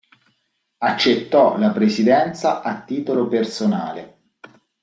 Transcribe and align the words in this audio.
Accettò 0.79 1.59
la 1.59 1.69
presidenza 1.69 2.63
a 2.63 2.81
titolo 2.81 3.27
personale. 3.27 4.31